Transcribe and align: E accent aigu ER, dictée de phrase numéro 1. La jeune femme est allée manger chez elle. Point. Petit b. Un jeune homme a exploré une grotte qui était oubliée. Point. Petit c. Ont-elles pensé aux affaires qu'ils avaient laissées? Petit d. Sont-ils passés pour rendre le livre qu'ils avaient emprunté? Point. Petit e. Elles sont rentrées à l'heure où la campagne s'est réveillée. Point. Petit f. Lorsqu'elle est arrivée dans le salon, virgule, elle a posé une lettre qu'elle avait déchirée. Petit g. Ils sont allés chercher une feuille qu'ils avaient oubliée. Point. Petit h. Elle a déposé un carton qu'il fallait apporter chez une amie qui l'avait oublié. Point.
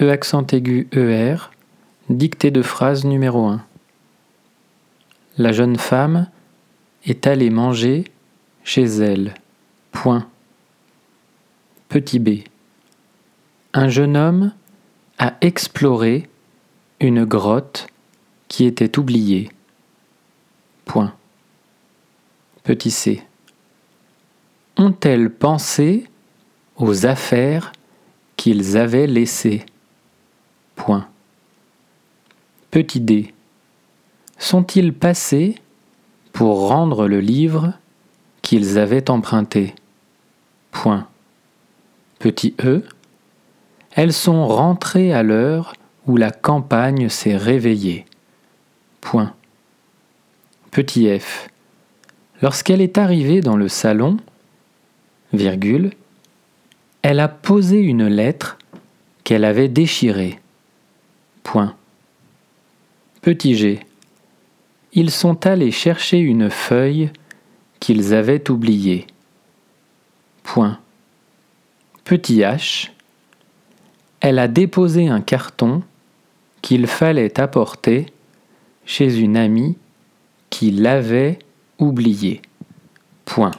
E 0.00 0.10
accent 0.10 0.46
aigu 0.52 0.86
ER, 0.92 1.50
dictée 2.08 2.52
de 2.52 2.62
phrase 2.62 3.04
numéro 3.04 3.46
1. 3.46 3.64
La 5.38 5.50
jeune 5.50 5.76
femme 5.76 6.28
est 7.04 7.26
allée 7.26 7.50
manger 7.50 8.04
chez 8.62 8.84
elle. 8.84 9.34
Point. 9.90 10.28
Petit 11.88 12.20
b. 12.20 12.44
Un 13.72 13.88
jeune 13.88 14.16
homme 14.16 14.52
a 15.18 15.34
exploré 15.40 16.28
une 17.00 17.24
grotte 17.24 17.88
qui 18.46 18.66
était 18.66 19.00
oubliée. 19.00 19.50
Point. 20.84 21.12
Petit 22.62 22.92
c. 22.92 23.20
Ont-elles 24.76 25.30
pensé 25.30 26.06
aux 26.76 27.04
affaires 27.04 27.72
qu'ils 28.36 28.76
avaient 28.76 29.08
laissées? 29.08 29.66
Petit 32.70 33.00
d. 33.00 33.32
Sont-ils 34.38 34.92
passés 34.92 35.56
pour 36.32 36.68
rendre 36.68 37.08
le 37.08 37.20
livre 37.20 37.72
qu'ils 38.42 38.78
avaient 38.78 39.10
emprunté? 39.10 39.74
Point. 40.70 41.08
Petit 42.18 42.54
e. 42.62 42.84
Elles 43.92 44.12
sont 44.12 44.46
rentrées 44.46 45.12
à 45.12 45.22
l'heure 45.22 45.74
où 46.06 46.16
la 46.16 46.30
campagne 46.30 47.08
s'est 47.08 47.36
réveillée. 47.36 48.04
Point. 49.00 49.34
Petit 50.70 51.18
f. 51.18 51.48
Lorsqu'elle 52.42 52.80
est 52.80 52.98
arrivée 52.98 53.40
dans 53.40 53.56
le 53.56 53.68
salon, 53.68 54.18
virgule, 55.32 55.92
elle 57.02 57.18
a 57.18 57.28
posé 57.28 57.80
une 57.80 58.06
lettre 58.06 58.58
qu'elle 59.24 59.44
avait 59.44 59.68
déchirée. 59.68 60.38
Petit 63.22 63.54
g. 63.54 63.80
Ils 64.92 65.10
sont 65.10 65.46
allés 65.46 65.70
chercher 65.70 66.18
une 66.18 66.50
feuille 66.50 67.10
qu'ils 67.80 68.14
avaient 68.14 68.50
oubliée. 68.50 69.06
Point. 70.42 70.78
Petit 72.04 72.40
h. 72.40 72.90
Elle 74.20 74.38
a 74.38 74.48
déposé 74.48 75.08
un 75.08 75.20
carton 75.20 75.82
qu'il 76.60 76.86
fallait 76.86 77.38
apporter 77.40 78.06
chez 78.84 79.18
une 79.18 79.36
amie 79.36 79.76
qui 80.50 80.70
l'avait 80.70 81.38
oublié. 81.78 82.42
Point. 83.24 83.52